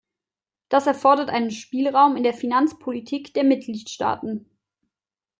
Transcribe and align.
Das 0.69 0.87
erfordert 0.87 1.29
einen 1.29 1.51
Spielraum 1.51 2.15
in 2.17 2.23
der 2.23 2.33
Finanzpolitik 2.33 3.35
der 3.35 3.43
Mitgliedstaaten. 3.43 4.49